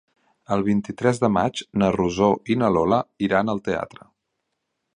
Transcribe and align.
El 0.53 0.61
vint-i-tres 0.67 1.19
de 1.23 1.29
maig 1.33 1.61
na 1.83 1.91
Rosó 1.97 2.31
i 2.53 2.57
na 2.63 2.71
Lola 2.77 3.01
iran 3.27 3.53
al 3.55 3.61
teatre. 3.69 4.09